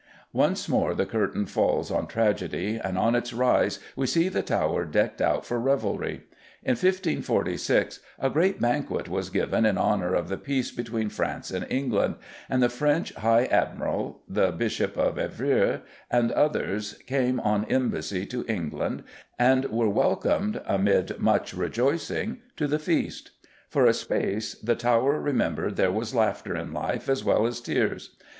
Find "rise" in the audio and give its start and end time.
3.33-3.77